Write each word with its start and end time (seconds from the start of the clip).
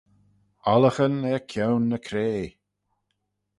Ollaghyn 0.71 1.15
er 1.31 1.41
kione 1.51 1.87
ny 1.89 1.99
cray. 2.07 2.43